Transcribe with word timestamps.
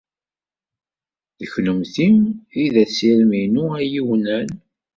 D 1.39 1.41
kennemti 1.51 2.09
ay 2.59 2.65
d 2.73 2.75
assirem-inu 2.83 3.65
ayiwnan. 3.79 4.49